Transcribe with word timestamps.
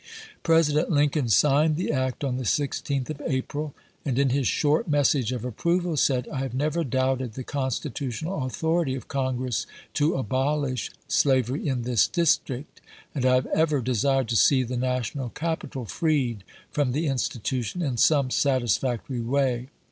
President 0.41 0.89
Lincoln 0.89 1.29
signed 1.29 1.75
the 1.75 1.91
act 1.91 2.23
on 2.23 2.37
the 2.37 2.43
16th 2.43 3.11
of 3.11 3.19
1862. 3.19 3.37
April, 3.37 3.75
and 4.03 4.17
in 4.17 4.29
his 4.31 4.47
short 4.47 4.87
message 4.87 5.31
of 5.31 5.45
approval 5.45 5.95
said:" 5.95 6.27
I 6.33 6.39
have 6.39 6.55
never 6.55 6.83
doubted 6.83 7.33
the 7.33 7.43
constitutional 7.43 8.43
authority 8.43 8.95
of 8.95 9.07
Congress 9.07 9.67
to 9.93 10.15
abolish 10.15 10.89
slavery 11.07 11.67
in 11.67 11.83
this 11.83 12.07
District; 12.07 12.81
and 13.13 13.27
I 13.27 13.35
have 13.35 13.45
ever 13.53 13.79
desired 13.79 14.27
to 14.29 14.35
see 14.35 14.63
the 14.63 14.75
national 14.75 15.29
capital 15.29 15.85
freed 15.85 16.43
from 16.71 16.93
the 16.93 17.05
institution 17.05 17.83
in 17.83 17.97
some 17.97 18.31
satisfactory 18.31 19.19
way. 19.21 19.67